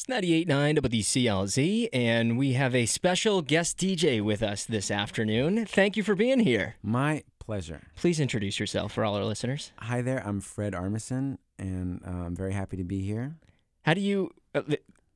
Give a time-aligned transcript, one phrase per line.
[0.00, 5.66] It's 98.9 WCLZ, and we have a special guest DJ with us this afternoon.
[5.66, 6.76] Thank you for being here.
[6.82, 7.82] My pleasure.
[7.96, 9.72] Please introduce yourself for all our listeners.
[9.78, 13.36] Hi there, I'm Fred Armisen, and uh, I'm very happy to be here.
[13.82, 14.62] How do you, uh,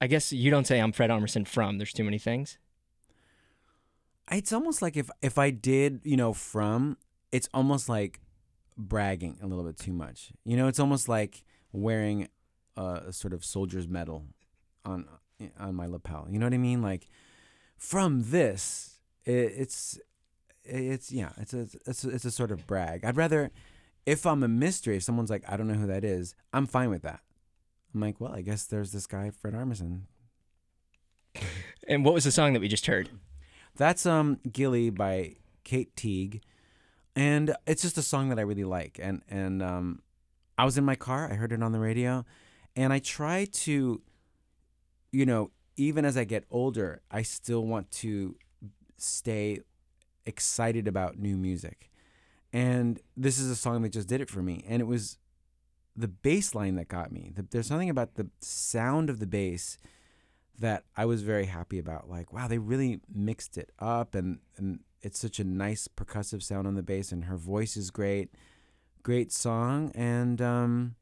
[0.03, 2.59] I guess you don't say I'm Fred Armisen from, there's too many things.
[4.31, 6.99] It's almost like if if I did, you know, from,
[7.33, 8.21] it's almost like
[8.77, 10.31] bragging a little bit too much.
[10.45, 11.43] You know, it's almost like
[11.73, 12.29] wearing
[12.77, 14.27] a, a sort of soldier's medal
[14.85, 15.07] on
[15.59, 16.27] on my lapel.
[16.31, 16.83] You know what I mean?
[16.83, 17.09] Like
[17.77, 19.99] from this, it, it's
[20.65, 23.05] it's yeah, it's a it's a, it's a sort of brag.
[23.05, 23.51] I'd rather
[24.07, 26.91] if I'm a mystery, if someone's like, I don't know who that is, I'm fine
[26.91, 27.21] with that.
[27.95, 30.03] I'm like, well, I guess there's this guy, Fred Armisen.
[31.89, 33.09] And what was the song that we just heard?
[33.77, 36.43] That's um Gilly by Kate Teague,
[37.17, 38.99] and it's just a song that I really like.
[39.03, 40.03] And and um,
[40.57, 42.25] I was in my car, I heard it on the radio,
[42.77, 44.01] and I try to,
[45.15, 48.35] you know, even as I get older, I still want to
[48.97, 49.61] stay
[50.27, 51.91] excited about new music.
[52.53, 55.19] And this is a song that just did it for me, and it was
[55.97, 57.31] the bass line that got me.
[57.35, 59.79] The, there's something about the sound of the bass
[60.59, 62.09] that I was very happy about.
[62.09, 66.67] Like, wow, they really mixed it up, and and it's such a nice percussive sound
[66.67, 68.31] on the bass, and her voice is great,
[69.03, 70.95] great song, and um,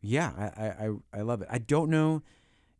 [0.00, 1.48] yeah, I I I love it.
[1.50, 2.22] I don't know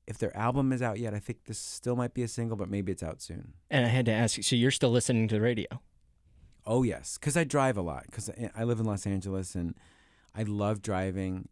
[0.07, 1.15] if their album is out yet.
[1.15, 3.55] I think this still might be a single, but maybe it's out soon.
[3.71, 5.67] And I had to ask you, so you're still listening to the radio?
[6.67, 8.05] Oh yes, because I drive a lot.
[8.07, 9.75] Because I live in Los Angeles, and
[10.35, 11.49] I love driving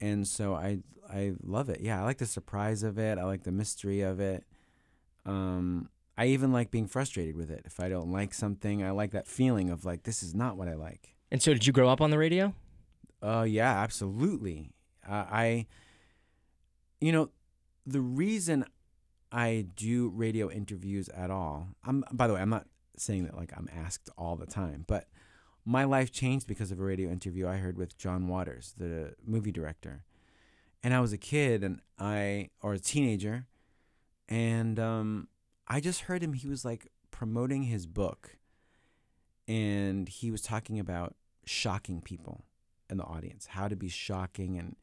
[0.00, 1.80] and so I I love it.
[1.80, 3.18] Yeah, I like the surprise of it.
[3.18, 4.44] I like the mystery of it.
[5.26, 7.62] Um, I even like being frustrated with it.
[7.64, 10.68] If I don't like something, I like that feeling of like this is not what
[10.68, 11.16] I like.
[11.30, 12.54] And so, did you grow up on the radio?
[13.22, 14.70] Oh uh, yeah, absolutely.
[15.08, 15.66] Uh, I,
[17.00, 17.30] you know,
[17.86, 18.64] the reason
[19.30, 21.68] I do radio interviews at all.
[21.84, 25.08] I'm by the way, I'm not saying that like I'm asked all the time, but
[25.64, 29.52] my life changed because of a radio interview I heard with John Waters, the movie
[29.52, 30.04] director.
[30.82, 33.46] And I was a kid and I or a teenager
[34.28, 35.28] and um,
[35.66, 38.36] I just heard him he was like promoting his book
[39.48, 41.14] and he was talking about
[41.46, 42.44] shocking people
[42.90, 44.76] in the audience, how to be shocking and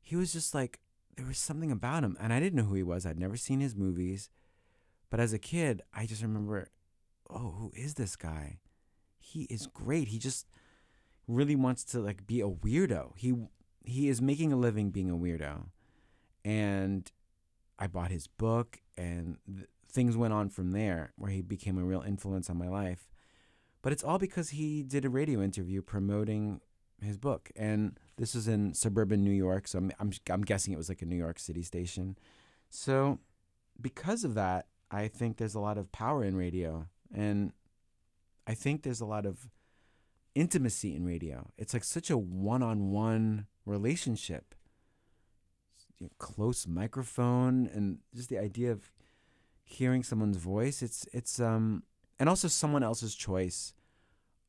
[0.00, 0.78] he was just like
[1.16, 3.04] there was something about him and I didn't know who he was.
[3.04, 4.30] I'd never seen his movies.
[5.10, 6.68] But as a kid, I just remember,
[7.28, 8.60] oh, who is this guy?
[9.22, 10.08] he is great.
[10.08, 10.46] He just
[11.26, 13.12] really wants to like be a weirdo.
[13.16, 13.34] He
[13.84, 15.66] he is making a living being a weirdo.
[16.44, 17.10] And
[17.78, 21.84] I bought his book and th- things went on from there where he became a
[21.84, 23.08] real influence on my life.
[23.80, 26.60] But it's all because he did a radio interview promoting
[27.00, 27.50] his book.
[27.56, 31.02] And this was in suburban New York, so I'm I'm, I'm guessing it was like
[31.02, 32.16] a New York City station.
[32.70, 33.18] So
[33.80, 37.52] because of that, I think there's a lot of power in radio and
[38.46, 39.48] I think there's a lot of
[40.34, 41.50] intimacy in radio.
[41.56, 44.54] It's like such a one-on-one relationship.
[45.98, 48.90] You know, close microphone and just the idea of
[49.64, 50.82] hearing someone's voice.
[50.82, 51.84] It's it's um
[52.18, 53.74] and also someone else's choice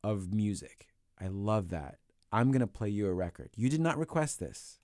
[0.02, 0.88] of music.
[1.20, 1.98] I love that.
[2.34, 3.50] I'm going to play you a record.
[3.54, 4.80] You did not request this.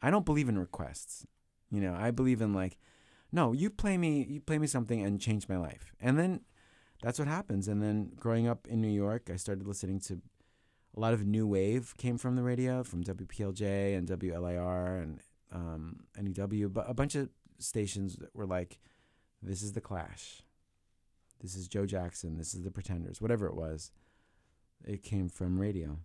[0.00, 1.26] I don't believe in requests.
[1.70, 2.78] You know, I believe in like
[3.30, 5.92] no, you play me you play me something and change my life.
[6.00, 6.40] And then
[7.02, 7.68] that's what happens.
[7.68, 10.22] And then growing up in New York, I started listening to
[10.96, 15.20] a lot of new wave came from the radio, from WPLJ and WLIR and
[15.52, 18.78] um, NEW, but a bunch of stations that were like,
[19.42, 20.42] "This is the Clash,
[21.40, 23.90] this is Joe Jackson, this is the Pretenders," whatever it was.
[24.86, 25.98] It came from radio.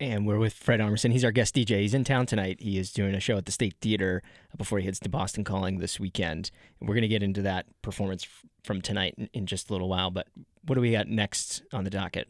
[0.00, 1.10] And we're with Fred Armisen.
[1.10, 1.80] He's our guest DJ.
[1.80, 2.58] He's in town tonight.
[2.60, 4.22] He is doing a show at the State Theater
[4.56, 6.52] before he heads to Boston Calling this weekend.
[6.80, 8.24] We're going to get into that performance
[8.62, 10.10] from tonight in, in, just a little while.
[10.10, 10.28] But
[10.64, 12.28] what do we got next on the docket?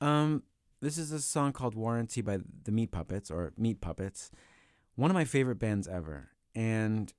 [0.00, 0.44] Um,
[0.80, 4.30] this is a song called Warranty by the Meat Puppets or Meat Puppets.
[4.94, 6.28] One of my favorite bands ever.
[6.54, 7.12] And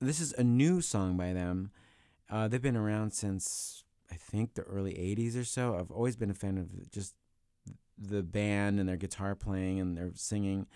[0.00, 1.70] this is a new song by them.
[2.28, 5.76] Uh, they've been around since I think the early 80s or so.
[5.76, 7.14] I've always been a fan of just
[7.98, 10.66] the band and their guitar playing and their singing,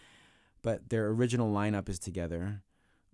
[0.62, 2.62] but their original lineup is together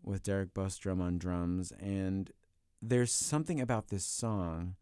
[0.02, 1.72] with Derrick Bostrom on drums.
[1.80, 2.30] And
[2.80, 4.76] there's something about this song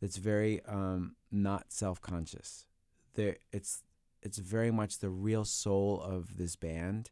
[0.00, 2.66] that's very um, not self-conscious.
[3.14, 3.82] There, it's
[4.22, 7.10] it's very much the real soul of this band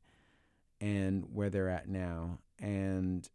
[0.81, 2.39] and where they're at now.
[2.61, 3.29] And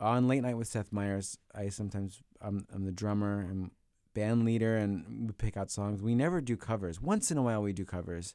[0.00, 3.70] on Late Night with Seth Meyers, I sometimes I'm, I'm the drummer and
[4.16, 6.02] band leader and we pick out songs.
[6.02, 7.00] We never do covers.
[7.00, 8.34] Once in a while we do covers,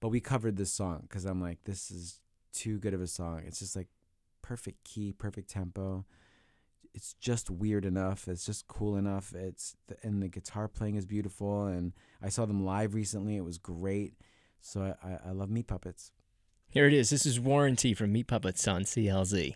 [0.00, 2.20] but we covered this song because I'm like, this is
[2.52, 3.42] too good of a song.
[3.46, 3.86] It's just like
[4.42, 6.04] perfect key, perfect tempo.
[6.94, 8.26] It's just weird enough.
[8.26, 9.32] It's just cool enough.
[9.34, 11.66] It's and the guitar playing is beautiful.
[11.66, 13.36] And I saw them live recently.
[13.36, 14.14] It was great.
[14.60, 16.10] So I, I love Meat Puppets.
[16.70, 17.10] Here it is.
[17.10, 19.54] This is Warranty from Meat Puppets on CLZ.